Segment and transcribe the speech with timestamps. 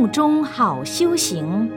[0.00, 1.70] 动中好修行。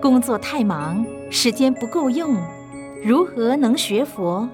[0.00, 2.36] 工作太忙，时间不够用，
[3.04, 4.48] 如何能学佛？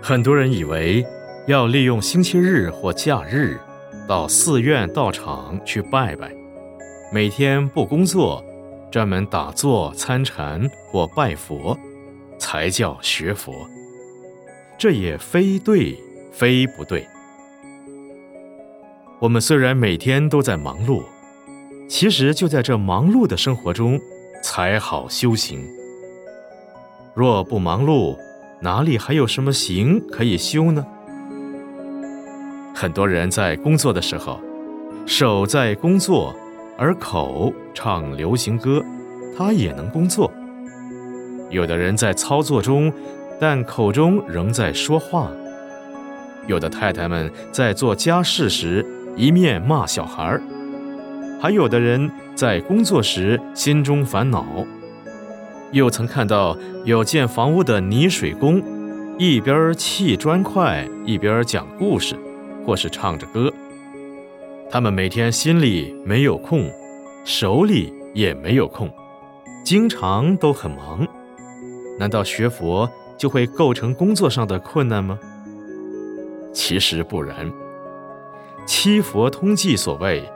[0.00, 1.04] 很多人以为
[1.48, 3.58] 要利用星期日或假日，
[4.06, 6.30] 到寺院道场去拜拜，
[7.12, 8.44] 每天不工作，
[8.92, 11.76] 专门打坐参禅或拜佛，
[12.38, 13.52] 才叫学佛。
[14.78, 15.98] 这也非对，
[16.30, 17.04] 非不对。
[19.20, 21.02] 我们虽然每天都在忙碌。
[21.88, 23.98] 其实就在这忙碌的生活中，
[24.42, 25.66] 才好修行。
[27.14, 28.16] 若不忙碌，
[28.60, 30.84] 哪里还有什么行可以修呢？
[32.74, 34.38] 很多人在工作的时候，
[35.06, 36.36] 手在工作，
[36.76, 38.84] 而口唱流行歌，
[39.36, 40.30] 他也能工作。
[41.48, 42.92] 有的人在操作中，
[43.40, 45.30] 但口中仍在说话。
[46.46, 48.84] 有的太太们在做家事时，
[49.18, 50.40] 一面骂小孩儿。
[51.40, 54.46] 还有的人在工作时心中烦恼，
[55.72, 58.62] 又曾看到有建房屋的泥水工，
[59.18, 62.16] 一边砌砖块一边讲故事，
[62.64, 63.52] 或是唱着歌。
[64.70, 66.70] 他们每天心里没有空，
[67.24, 68.88] 手里也没有空，
[69.64, 71.06] 经常都很忙。
[71.98, 75.18] 难道学佛就会构成工作上的困难吗？
[76.52, 77.46] 其实不然，
[78.68, 80.30] 《七佛通记》所谓。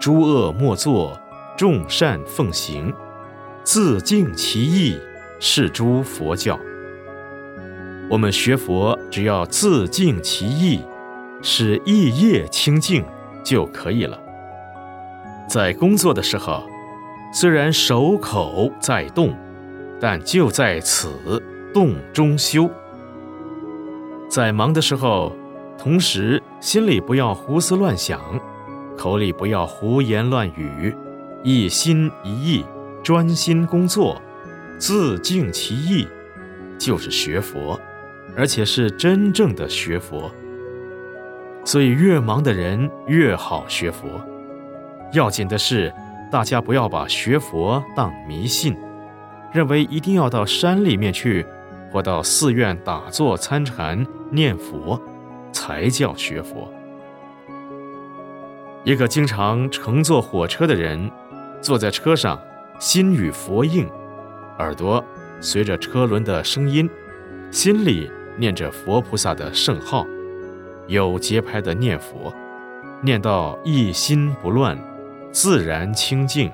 [0.00, 1.18] 诸恶莫作，
[1.56, 2.94] 众善奉行，
[3.64, 4.96] 自净其意，
[5.40, 6.56] 是诸佛教。
[8.08, 10.84] 我们学佛，只要自净其意，
[11.42, 13.04] 使意业清净
[13.42, 14.16] 就可以了。
[15.48, 16.62] 在工作的时候，
[17.34, 19.36] 虽然手口在动，
[19.98, 21.42] 但就在此
[21.74, 22.70] 动中修。
[24.30, 25.32] 在忙的时候，
[25.78, 28.20] 同时心里不要胡思乱想。
[28.96, 30.92] 口里不要胡言乱语，
[31.44, 32.64] 一心一意
[33.00, 34.20] 专心工作，
[34.76, 36.04] 自净其意，
[36.76, 37.78] 就是学佛，
[38.36, 40.28] 而且是真正的学佛。
[41.64, 44.08] 所以越忙的人越好学佛。
[45.12, 45.94] 要紧的是，
[46.28, 48.76] 大家不要把学佛当迷信，
[49.52, 51.46] 认为一定要到山里面去，
[51.92, 55.00] 或到寺院打坐参禅念佛，
[55.52, 56.72] 才叫学佛。
[58.84, 61.10] 一个经常乘坐火车的人，
[61.60, 62.40] 坐在车上，
[62.78, 63.88] 心与佛应，
[64.58, 65.04] 耳朵
[65.40, 66.88] 随着车轮的声音，
[67.50, 70.06] 心里念着佛菩萨的圣号，
[70.86, 72.32] 有节拍的念佛，
[73.02, 74.78] 念到一心不乱，
[75.32, 76.50] 自然清净。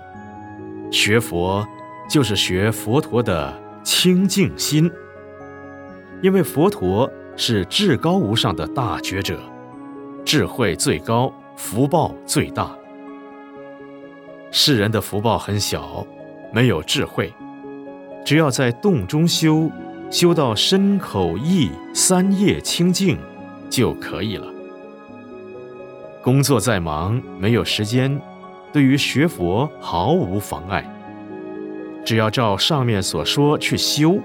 [0.90, 1.66] 学佛
[2.08, 4.90] 就是学佛陀的清净心，
[6.22, 9.38] 因为佛陀是至高无上的大觉者，
[10.24, 11.32] 智慧最高。
[11.56, 12.76] 福报最大，
[14.50, 16.04] 世人的福报很小，
[16.52, 17.32] 没有智慧。
[18.24, 19.70] 只要在洞中修，
[20.10, 23.16] 修到身口意三业清净，
[23.70, 24.52] 就可以了。
[26.20, 28.20] 工作再忙，没有时间，
[28.72, 30.84] 对于学佛毫无妨碍。
[32.04, 34.18] 只要照上面所说去修，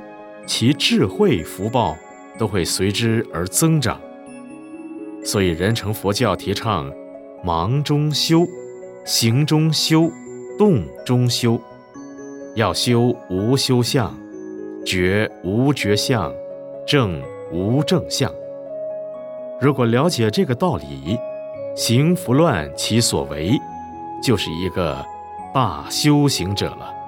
[0.47, 1.95] 其智慧福报
[2.39, 3.99] 都会随之而增长。
[5.23, 6.91] 所以人成佛教提倡
[7.43, 8.47] 忙中修
[9.05, 10.09] 行中修
[10.57, 11.59] 动中修
[12.55, 14.15] 要修无修相
[14.85, 16.33] 觉无觉相
[16.87, 18.33] 正无正相。
[19.59, 21.17] 如果了解这个道理
[21.75, 23.51] 行拂乱其所为
[24.23, 25.05] 就是一个
[25.53, 26.99] 大修行者了。